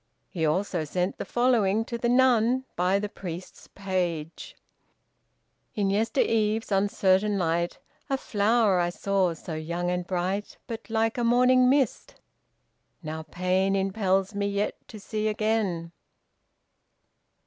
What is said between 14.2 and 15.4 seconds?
me yet to see